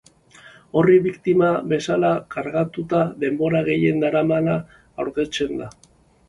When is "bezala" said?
1.73-2.11